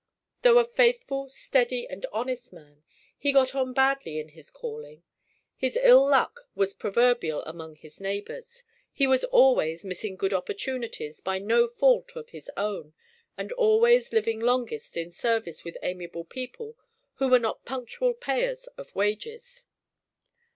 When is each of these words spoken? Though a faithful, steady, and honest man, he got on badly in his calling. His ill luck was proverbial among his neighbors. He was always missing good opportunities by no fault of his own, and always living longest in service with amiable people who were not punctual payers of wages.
Though 0.41 0.57
a 0.57 0.65
faithful, 0.65 1.29
steady, 1.29 1.85
and 1.87 2.07
honest 2.11 2.51
man, 2.51 2.81
he 3.19 3.31
got 3.31 3.53
on 3.53 3.71
badly 3.71 4.17
in 4.19 4.29
his 4.29 4.49
calling. 4.49 5.03
His 5.55 5.77
ill 5.77 6.09
luck 6.09 6.49
was 6.55 6.73
proverbial 6.73 7.43
among 7.43 7.75
his 7.75 8.01
neighbors. 8.01 8.63
He 8.91 9.05
was 9.05 9.23
always 9.25 9.85
missing 9.85 10.15
good 10.15 10.33
opportunities 10.33 11.19
by 11.21 11.37
no 11.37 11.67
fault 11.67 12.15
of 12.15 12.29
his 12.29 12.49
own, 12.57 12.95
and 13.37 13.51
always 13.51 14.11
living 14.11 14.39
longest 14.39 14.97
in 14.97 15.11
service 15.11 15.63
with 15.63 15.77
amiable 15.83 16.25
people 16.25 16.79
who 17.17 17.29
were 17.29 17.37
not 17.37 17.63
punctual 17.63 18.15
payers 18.15 18.65
of 18.79 18.95
wages. 18.95 19.67